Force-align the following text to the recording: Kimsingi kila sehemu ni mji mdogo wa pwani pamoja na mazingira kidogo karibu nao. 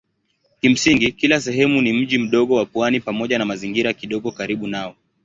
Kimsingi 0.61 1.11
kila 1.11 1.41
sehemu 1.41 1.81
ni 1.81 1.93
mji 1.93 2.17
mdogo 2.17 2.55
wa 2.55 2.65
pwani 2.65 2.99
pamoja 2.99 3.39
na 3.39 3.45
mazingira 3.45 3.93
kidogo 3.93 4.31
karibu 4.31 4.67
nao. 4.67 4.95